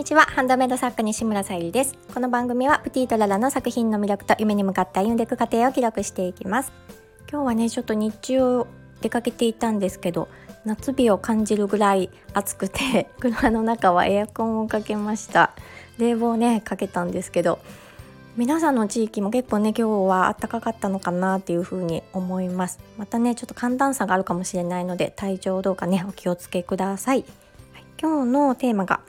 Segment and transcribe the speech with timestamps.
[0.00, 0.22] にちは。
[0.22, 1.94] ハンドメイド作家西村さゆりです。
[2.14, 6.72] この番組はプティとララの作品の魅力と夢に向かって歩んでいく過程を記録していきます。
[7.30, 8.64] 今日はねちょっと日中
[9.02, 10.28] 出かけていたんですけど
[10.64, 15.52] 夏日を感じるぐらい暑くて 車の中はエアコンをかけました。
[15.98, 17.58] 冷房ねかけたんですけど
[18.38, 22.78] 皆さんの地域も結構ね今日は暖かかったのかなっていう風に思います。
[22.96, 27.18] またねちょっと寒暖差があるかもしれないので体調どうかねお気をつけください、
[27.74, 29.00] はい、今日のテーマが、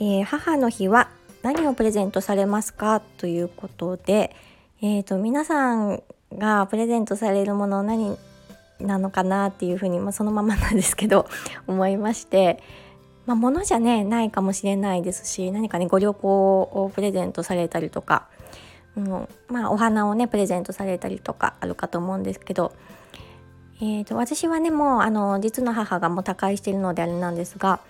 [0.00, 1.08] えー、母の日は
[1.42, 4.34] 何をプレゼントされますかということで
[4.82, 8.16] えーと、皆さんがプレゼントされるもの何
[8.80, 11.28] なのかなっていうふうに、まあ、そのままなんですけど
[11.68, 12.62] 思いまして、
[13.26, 18.28] まあ、物じゃねないかもしれないですし何かねご旅行をプレゼントされたりとか
[18.96, 22.72] うん、まあお花をねプレゼントされたりとかあるかと思うんですけど、
[23.80, 27.80] えーと、私はねもうあの実の母がもう他界してるのであれなんですが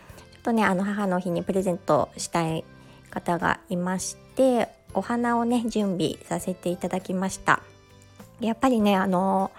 [0.41, 2.64] とねあの母の日にプレゼントしたい
[3.11, 7.62] 方がいましてお花をね準備させていただきました。
[8.41, 9.51] やっぱりねあの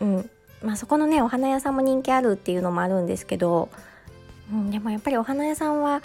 [0.00, 0.30] うん
[0.62, 3.68] まあそこのねお花屋さんも人気あるっていうのもあるんですけど、
[4.52, 6.02] うん、でもやっぱりお花屋さんは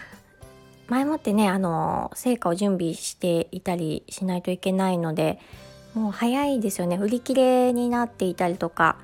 [0.87, 5.39] 前もってねあの成果を準備していたりしないといけないので
[5.93, 6.97] もう早いですよね。
[6.97, 8.97] 売り切れになっていたりとか、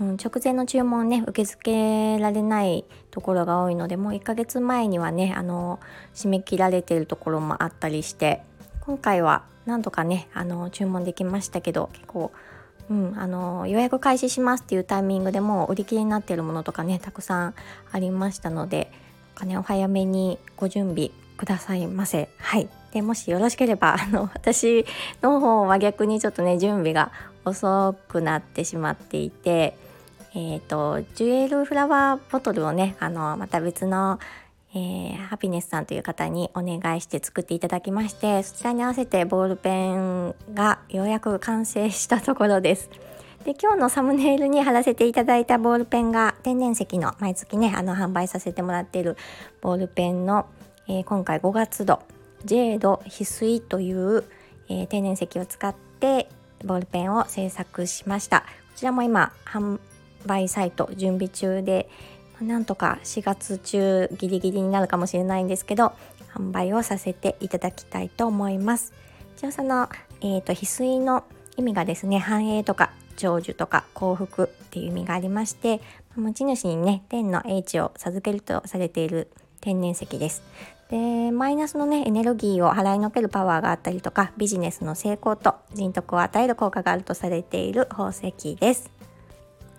[0.00, 5.78] うん、直前の注文ね受け付けられないところが多いのでもう1ヶ月前にはねあの
[6.14, 8.42] 締め切られてるところもあったりして
[8.80, 12.32] 今回はなんとかねあの注文できましたけど結構
[12.88, 17.54] うん、あの予約開始しますっていうタイミングでもう売り切れになっているものとかねたくさん
[17.92, 18.90] ありましたので
[19.46, 22.28] ね、お早めにご準備くださいませ。
[22.38, 22.68] はい。
[22.92, 24.84] で、もしよろしければ、あの、私
[25.22, 27.12] の方は逆にちょっとね、準備が
[27.44, 29.76] 遅くなってしまっていて、
[30.34, 34.18] え、ー、と、ジュエルフラワーボトルをね、あの、また別の、
[34.72, 42.90] えー、ハピネスさんという方にお願いして作っていただきまして、そちらに合わせてボールペンがようやく完成したところです。
[43.44, 49.16] で今日のサムネイルに貼らせていただいたボールペンが天然石の毎月ねあの販売させてもらっている
[49.62, 50.46] ボールペンの、
[50.88, 52.00] えー、今回5月度
[52.44, 54.24] ジェード翡翠という、
[54.68, 56.28] えー、天然石を使って
[56.66, 59.80] ボールペンを制作しましたこちらも今販
[60.26, 61.88] 売サイト準備中で
[62.40, 65.92] なんとか4月中ギリギリになるかもしれないんですけど
[66.34, 68.92] 販売をさせていただきたいと思います
[69.36, 69.88] 一応その、
[70.20, 71.24] えーと、翡翠の
[71.56, 75.80] 意味がですね繁栄とか長寿とか幸福っていう意味がありまして
[76.16, 79.30] 持ち主にね天の英知を授けるとされている
[79.60, 80.42] 天然石です。
[80.88, 88.90] でマイナスのねエネルギーを払いのけるパワーがあったりとかビジネスの成功と人徳を与える効果があるとされている宝石です。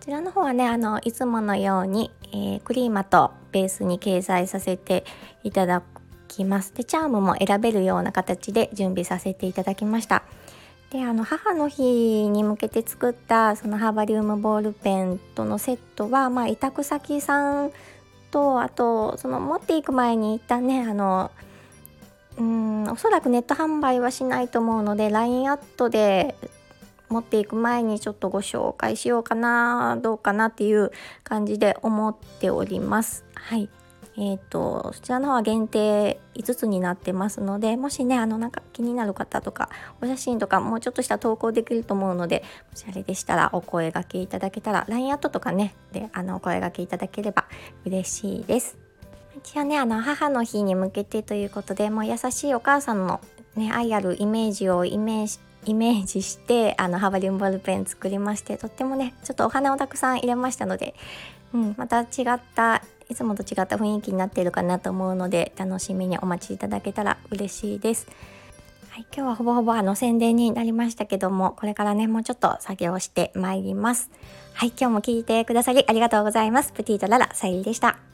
[0.01, 5.03] こちらの方はねあのいつものように、えー、クリーマとベースに掲載させて
[5.43, 5.83] いただ
[6.27, 6.73] きます。
[6.73, 10.23] でチャームも選べるような形で準備させていただきました。
[10.89, 17.71] であの母の日に向けて作ったそのハーバリウムボールペンとのセットは、まあ、委託先さん
[18.31, 21.29] とあとその持っていく前に一旦ねあの
[22.39, 26.35] うんおそらくネット販売はしないと思うので LINE アットで
[27.11, 30.91] 持っていく前にちょっとご紹介しようかなどうかなっていう
[31.23, 33.25] 感じで思っております。
[33.35, 33.69] はい
[34.17, 39.69] えーと、そちらの方は限定5つになってますのでもしねあのなんか気になる方とか
[40.01, 47.45] お写真とかもうちょっとした投稿できると思うのでもしあれでしたらお声がけいただけたら LINE アットとかねであのお声がけいただければ
[47.85, 48.77] 嬉しいです。
[49.37, 53.21] 一応ねあの母の日に向けてということでもう優しいお母さんの、
[53.55, 60.95] ね、愛あるイメージをイメージイメージしてあのハーバリウムボールペン作りましてとってもねちょっとお花をたくさん入れましたので、
[61.53, 68.07] うん、また違ったいつもと違った雰囲気になっているかなと思うので楽しみにお待ちいただけたら嬉しいです。
[68.89, 74.09] はい、今日はほぼほぼあの宣伝になりましたけどもこれからねもうちょっと作業してまいります。
[74.53, 76.73] はい今日も聞いてくださりありがとうございます。
[76.73, 78.10] プティとララさゆりでした。